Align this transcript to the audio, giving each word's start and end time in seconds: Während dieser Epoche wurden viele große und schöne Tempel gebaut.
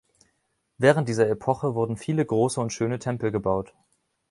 Während 0.79 1.07
dieser 1.09 1.29
Epoche 1.29 1.75
wurden 1.75 1.95
viele 1.95 2.25
große 2.25 2.59
und 2.59 2.73
schöne 2.73 2.97
Tempel 2.97 3.31
gebaut. 3.31 3.75